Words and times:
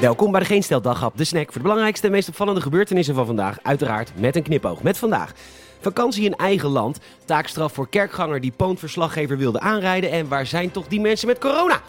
Welkom 0.00 0.30
bij 0.30 0.40
de 0.40 0.46
Geen 0.46 0.62
Stel 0.62 0.80
de 0.80 1.24
snack 1.24 1.44
voor 1.44 1.54
de 1.54 1.60
belangrijkste 1.60 2.06
en 2.06 2.12
meest 2.12 2.28
opvallende 2.28 2.60
gebeurtenissen 2.60 3.14
van 3.14 3.26
vandaag. 3.26 3.58
Uiteraard 3.62 4.12
met 4.14 4.36
een 4.36 4.42
knipoog. 4.42 4.82
Met 4.82 4.98
vandaag 4.98 5.32
vakantie 5.80 6.24
in 6.24 6.36
eigen 6.36 6.68
land, 6.68 6.98
taakstraf 7.24 7.72
voor 7.72 7.88
kerkganger 7.88 8.40
die 8.40 8.52
poonverslaggever 8.56 9.36
wilde 9.36 9.60
aanrijden 9.60 10.10
en 10.10 10.28
waar 10.28 10.46
zijn 10.46 10.70
toch 10.70 10.86
die 10.86 11.00
mensen 11.00 11.28
met 11.28 11.38
corona? 11.38 11.80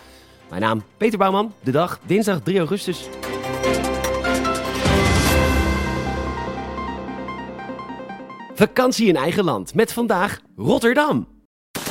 Mijn 0.50 0.62
naam 0.62 0.84
Peter 0.98 1.18
Bouwman, 1.18 1.54
de 1.60 1.72
dag 1.72 2.00
dinsdag 2.06 2.40
3 2.44 2.58
augustus. 2.58 3.10
Vakantie 8.56 9.08
in 9.08 9.16
eigen 9.16 9.44
land 9.44 9.74
met 9.74 9.94
vandaag 9.94 10.40
Rotterdam. 10.56 11.28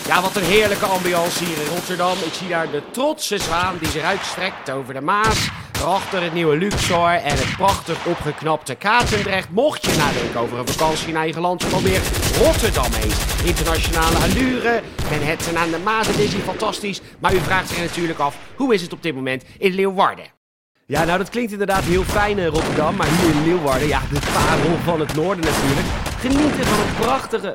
Ja, 0.07 0.23
wat 0.23 0.37
een 0.37 0.43
heerlijke 0.43 0.87
ambiance 0.87 1.45
hier 1.45 1.59
in 1.59 1.75
Rotterdam. 1.75 2.17
Ik 2.25 2.33
zie 2.33 2.49
daar 2.49 2.71
de 2.71 2.83
trotse 2.91 3.39
zwaan 3.39 3.79
die 3.79 3.89
zich 3.89 4.03
uitstrekt 4.03 4.71
over 4.71 4.95
de 4.95 5.01
Maas. 5.01 5.51
Achter 5.85 6.23
het 6.23 6.33
nieuwe 6.33 6.57
Luxor 6.57 7.11
en 7.11 7.37
het 7.37 7.57
prachtig 7.57 8.07
opgeknapte 8.07 8.75
Katendrecht. 8.75 9.51
Mocht 9.51 9.85
je 9.85 9.97
nadenken 9.97 10.41
over 10.41 10.59
een 10.59 10.67
vakantie 10.67 11.09
in 11.09 11.17
eigen 11.17 11.41
land, 11.41 11.69
probeer 11.69 12.01
Rotterdam 12.43 12.93
eens. 13.03 13.45
Internationale 13.45 14.17
allure, 14.17 14.83
Manhattan 15.11 15.57
aan 15.57 15.71
de 15.71 15.79
Maas, 15.79 16.07
het 16.07 16.19
is 16.19 16.35
fantastisch. 16.35 17.01
Maar 17.19 17.35
u 17.35 17.41
vraagt 17.41 17.69
zich 17.69 17.79
natuurlijk 17.79 18.19
af, 18.19 18.37
hoe 18.57 18.75
is 18.75 18.83
het 18.83 18.93
op 18.93 19.03
dit 19.03 19.15
moment 19.15 19.45
in 19.59 19.75
Leeuwarden? 19.75 20.25
Ja, 20.87 21.05
nou 21.05 21.19
dat 21.19 21.29
klinkt 21.29 21.53
inderdaad 21.53 21.85
heel 21.85 22.05
fijn 22.05 22.39
in 22.39 22.47
Rotterdam, 22.47 22.97
maar 22.97 23.07
hier 23.07 23.35
in 23.35 23.45
Leeuwarden, 23.45 23.89
ja, 23.89 24.01
de 24.13 24.21
parel 24.33 24.77
van 24.85 25.01
het 25.01 25.15
noorden 25.15 25.45
natuurlijk. 25.45 25.87
Genieten 26.21 26.65
van 26.65 26.87
een 26.87 26.95
prachtige... 26.95 27.55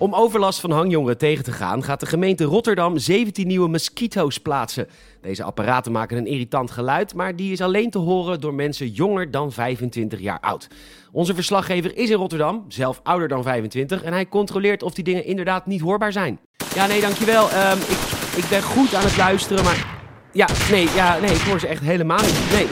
Om 0.00 0.14
overlast 0.14 0.60
van 0.60 0.70
hangjongeren 0.70 1.18
tegen 1.18 1.44
te 1.44 1.52
gaan, 1.52 1.82
gaat 1.82 2.00
de 2.00 2.06
gemeente 2.06 2.44
Rotterdam 2.44 2.98
17 2.98 3.46
nieuwe 3.46 3.68
mosquito's 3.68 4.38
plaatsen. 4.38 4.88
Deze 5.20 5.42
apparaten 5.42 5.92
maken 5.92 6.16
een 6.16 6.26
irritant 6.26 6.70
geluid, 6.70 7.14
maar 7.14 7.36
die 7.36 7.52
is 7.52 7.60
alleen 7.60 7.90
te 7.90 7.98
horen 7.98 8.40
door 8.40 8.54
mensen 8.54 8.88
jonger 8.88 9.30
dan 9.30 9.52
25 9.52 10.20
jaar 10.20 10.40
oud. 10.40 10.68
Onze 11.12 11.34
verslaggever 11.34 11.96
is 11.96 12.10
in 12.10 12.16
Rotterdam, 12.16 12.64
zelf 12.68 13.00
ouder 13.02 13.28
dan 13.28 13.42
25, 13.42 14.02
en 14.02 14.12
hij 14.12 14.28
controleert 14.28 14.82
of 14.82 14.94
die 14.94 15.04
dingen 15.04 15.24
inderdaad 15.24 15.66
niet 15.66 15.80
hoorbaar 15.80 16.12
zijn. 16.12 16.38
Ja, 16.74 16.86
nee, 16.86 17.00
dankjewel. 17.00 17.44
Um, 17.44 17.78
ik, 17.78 17.98
ik 18.36 18.48
ben 18.48 18.62
goed 18.62 18.94
aan 18.94 19.04
het 19.04 19.16
luisteren, 19.16 19.64
maar... 19.64 19.96
Ja, 20.32 20.46
nee, 20.70 20.88
ja, 20.94 21.18
nee, 21.18 21.34
ik 21.34 21.40
hoor 21.40 21.60
ze 21.60 21.66
echt 21.66 21.82
helemaal 21.82 22.20
niet. 22.20 22.50
Nee, 22.52 22.66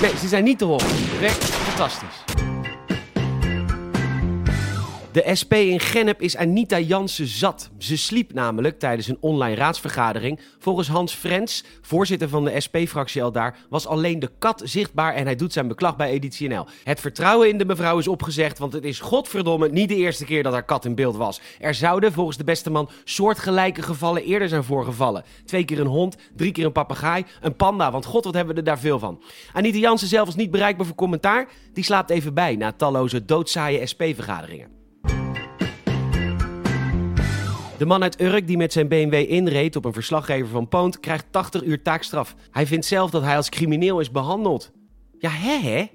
nee, 0.00 0.16
ze 0.18 0.28
zijn 0.28 0.44
niet 0.44 0.58
te 0.58 0.64
horen. 0.64 0.86
Fantastisch. 1.30 2.31
De 5.12 5.34
SP 5.40 5.52
in 5.52 5.80
Gennep 5.80 6.20
is 6.20 6.36
Anita 6.36 6.78
Jansen 6.78 7.26
zat. 7.26 7.70
Ze 7.78 7.96
sliep 7.96 8.32
namelijk 8.32 8.78
tijdens 8.78 9.08
een 9.08 9.16
online 9.20 9.54
raadsvergadering. 9.54 10.40
Volgens 10.58 10.88
Hans 10.88 11.14
Frens, 11.14 11.64
voorzitter 11.80 12.28
van 12.28 12.44
de 12.44 12.60
SP-fractie 12.60 13.22
al 13.22 13.32
daar, 13.32 13.56
was 13.68 13.86
alleen 13.86 14.18
de 14.18 14.30
kat 14.38 14.62
zichtbaar 14.64 15.14
en 15.14 15.24
hij 15.24 15.36
doet 15.36 15.52
zijn 15.52 15.68
beklag 15.68 15.96
bij 15.96 16.10
Editie 16.10 16.48
NL. 16.48 16.66
Het 16.84 17.00
vertrouwen 17.00 17.48
in 17.48 17.58
de 17.58 17.64
mevrouw 17.64 17.98
is 17.98 18.08
opgezegd, 18.08 18.58
want 18.58 18.72
het 18.72 18.84
is 18.84 19.00
godverdomme 19.00 19.68
niet 19.68 19.88
de 19.88 19.96
eerste 19.96 20.24
keer 20.24 20.42
dat 20.42 20.52
haar 20.52 20.64
kat 20.64 20.84
in 20.84 20.94
beeld 20.94 21.16
was. 21.16 21.40
Er 21.60 21.74
zouden 21.74 22.12
volgens 22.12 22.36
de 22.36 22.44
beste 22.44 22.70
man 22.70 22.90
soortgelijke 23.04 23.82
gevallen 23.82 24.24
eerder 24.24 24.48
zijn 24.48 24.64
voorgevallen. 24.64 25.24
Twee 25.44 25.64
keer 25.64 25.80
een 25.80 25.86
hond, 25.86 26.16
drie 26.36 26.52
keer 26.52 26.64
een 26.64 26.72
papegaai, 26.72 27.24
een 27.40 27.56
panda, 27.56 27.90
want 27.90 28.04
god 28.04 28.24
wat 28.24 28.34
hebben 28.34 28.54
we 28.54 28.60
er 28.60 28.66
daar 28.66 28.78
veel 28.78 28.98
van. 28.98 29.22
Anita 29.52 29.78
Jansen 29.78 30.08
zelf 30.08 30.28
is 30.28 30.34
niet 30.34 30.50
bereikbaar 30.50 30.86
voor 30.86 30.96
commentaar. 30.96 31.48
Die 31.72 31.84
slaapt 31.84 32.10
even 32.10 32.34
bij 32.34 32.56
na 32.56 32.72
talloze 32.72 33.24
doodzaaie 33.24 33.86
SP-vergaderingen. 33.86 34.81
De 37.82 37.88
man 37.88 38.02
uit 38.02 38.20
Urk 38.20 38.46
die 38.46 38.56
met 38.56 38.72
zijn 38.72 38.88
BMW 38.88 39.14
inreed 39.14 39.76
op 39.76 39.84
een 39.84 39.92
verslaggever 39.92 40.48
van 40.48 40.68
Poont 40.68 41.00
krijgt 41.00 41.26
80 41.30 41.62
uur 41.62 41.82
taakstraf. 41.82 42.34
Hij 42.50 42.66
vindt 42.66 42.86
zelf 42.86 43.10
dat 43.10 43.22
hij 43.22 43.36
als 43.36 43.48
crimineel 43.48 44.00
is 44.00 44.10
behandeld. 44.10 44.70
Ja, 45.18 45.30
hè? 45.30 45.86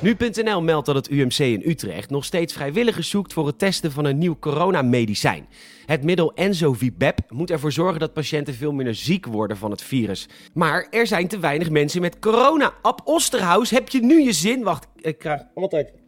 Nu.nl 0.00 0.62
meldt 0.62 0.86
dat 0.86 0.94
het 0.94 1.10
UMC 1.10 1.38
in 1.38 1.62
Utrecht 1.64 2.10
nog 2.10 2.24
steeds 2.24 2.52
vrijwilligers 2.52 3.08
zoekt 3.08 3.32
voor 3.32 3.46
het 3.46 3.58
testen 3.58 3.92
van 3.92 4.04
een 4.04 4.18
nieuw 4.18 4.38
coronamedicijn. 4.38 5.46
Het 5.86 6.04
middel 6.04 6.34
Enzovibep 6.34 7.18
moet 7.28 7.50
ervoor 7.50 7.72
zorgen 7.72 8.00
dat 8.00 8.12
patiënten 8.12 8.54
veel 8.54 8.72
minder 8.72 8.94
ziek 8.94 9.26
worden 9.26 9.56
van 9.56 9.70
het 9.70 9.82
virus. 9.82 10.28
Maar 10.52 10.86
er 10.90 11.06
zijn 11.06 11.28
te 11.28 11.38
weinig 11.38 11.70
mensen 11.70 12.00
met 12.00 12.18
corona. 12.18 12.72
Ab 12.82 13.00
Osterhaus, 13.04 13.70
heb 13.70 13.88
je 13.88 14.00
nu 14.00 14.22
je 14.22 14.32
zin? 14.32 14.62
Wacht, 14.62 14.86
ik 15.00 15.18
krijg 15.18 15.42
altijd 15.54 16.03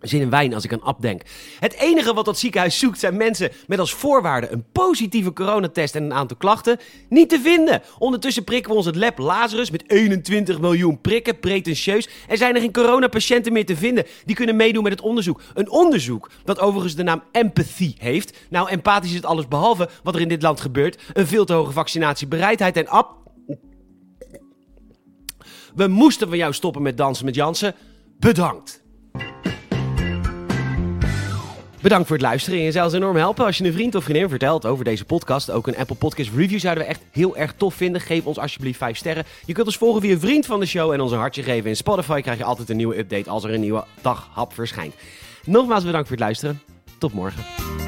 zin 0.00 0.20
in 0.20 0.30
wijn 0.30 0.54
als 0.54 0.64
ik 0.64 0.72
aan 0.72 0.82
Ab 0.82 1.00
denk. 1.00 1.22
Het 1.60 1.74
enige 1.74 2.14
wat 2.14 2.24
dat 2.24 2.38
ziekenhuis 2.38 2.78
zoekt 2.78 2.98
zijn 2.98 3.16
mensen 3.16 3.50
met 3.66 3.78
als 3.78 3.94
voorwaarde 3.94 4.48
een 4.50 4.64
positieve 4.72 5.32
coronatest 5.32 5.94
en 5.94 6.02
een 6.02 6.12
aantal 6.12 6.36
klachten. 6.36 6.78
Niet 7.08 7.28
te 7.28 7.40
vinden. 7.40 7.82
Ondertussen 7.98 8.44
prikken 8.44 8.70
we 8.70 8.76
ons 8.76 8.86
het 8.86 8.96
lab 8.96 9.18
Lazarus 9.18 9.70
met 9.70 9.90
21 9.90 10.60
miljoen 10.60 11.00
prikken, 11.00 11.40
pretentieus. 11.40 12.08
Er 12.28 12.36
zijn 12.36 12.54
er 12.54 12.60
geen 12.60 12.72
coronapatiënten 12.72 13.52
meer 13.52 13.66
te 13.66 13.76
vinden 13.76 14.06
die 14.24 14.36
kunnen 14.36 14.56
meedoen 14.56 14.82
met 14.82 14.92
het 14.92 15.00
onderzoek. 15.00 15.40
Een 15.54 15.70
onderzoek 15.70 16.30
dat 16.44 16.60
overigens 16.60 16.94
de 16.94 17.02
naam 17.02 17.22
Empathy 17.32 17.94
heeft. 17.98 18.38
Nou, 18.50 18.68
empathisch 18.68 19.10
is 19.10 19.16
het 19.16 19.26
alles 19.26 19.48
behalve 19.48 19.88
wat 20.02 20.14
er 20.14 20.20
in 20.20 20.28
dit 20.28 20.42
land 20.42 20.60
gebeurt. 20.60 21.02
Een 21.12 21.26
veel 21.26 21.44
te 21.44 21.52
hoge 21.52 21.72
vaccinatiebereidheid 21.72 22.76
en 22.76 22.88
Ab... 22.88 23.24
We 25.74 25.86
moesten 25.86 26.28
van 26.28 26.36
jou 26.36 26.52
stoppen 26.52 26.82
met 26.82 26.96
dansen 26.96 27.24
met 27.24 27.34
Jansen. 27.34 27.74
Bedankt. 28.18 28.85
Bedankt 31.82 32.06
voor 32.06 32.16
het 32.16 32.24
luisteren. 32.24 32.58
En 32.58 32.64
je 32.64 32.72
zou 32.72 32.84
ons 32.84 32.94
enorm 32.94 33.16
helpen 33.16 33.44
als 33.44 33.58
je 33.58 33.64
een 33.64 33.72
vriend 33.72 33.94
of 33.94 34.04
vriendin 34.04 34.28
vertelt 34.28 34.66
over 34.66 34.84
deze 34.84 35.04
podcast. 35.04 35.50
Ook 35.50 35.66
een 35.66 35.76
Apple 35.76 35.96
Podcast 35.96 36.30
review 36.34 36.58
zouden 36.58 36.84
we 36.84 36.90
echt 36.90 37.00
heel 37.10 37.36
erg 37.36 37.54
tof 37.56 37.74
vinden. 37.74 38.00
Geef 38.00 38.26
ons 38.26 38.38
alsjeblieft 38.38 38.78
5 38.78 38.96
sterren. 38.96 39.24
Je 39.44 39.52
kunt 39.52 39.66
ons 39.66 39.76
volgen 39.76 40.00
via 40.02 40.18
vriend 40.18 40.46
van 40.46 40.60
de 40.60 40.66
show 40.66 40.92
en 40.92 41.00
ons 41.00 41.12
een 41.12 41.18
hartje 41.18 41.42
geven. 41.42 41.70
In 41.70 41.76
Spotify 41.76 42.20
krijg 42.20 42.38
je 42.38 42.44
altijd 42.44 42.70
een 42.70 42.76
nieuwe 42.76 42.98
update 42.98 43.30
als 43.30 43.44
er 43.44 43.54
een 43.54 43.60
nieuwe 43.60 43.84
daghap 44.00 44.54
verschijnt. 44.54 44.94
Nogmaals 45.44 45.84
bedankt 45.84 46.08
voor 46.08 46.16
het 46.16 46.26
luisteren. 46.26 46.60
Tot 46.98 47.12
morgen. 47.12 47.85